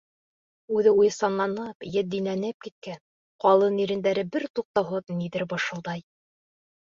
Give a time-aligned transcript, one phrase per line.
[0.77, 2.97] Үҙе уйсанланып, етдиләнеп киткән,
[3.45, 6.05] ҡалын ирендәре бер туҡтауһыҙ ниҙер бышылдай.